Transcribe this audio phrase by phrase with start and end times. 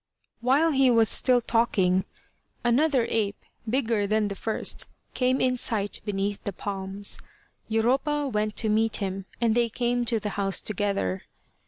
[0.39, 2.05] While he was still talking,
[2.63, 3.37] another ape,
[3.69, 7.19] bigger than the first, came in sight beneath the palms.
[7.67, 11.25] Europa went to meet him, and they came to the house together.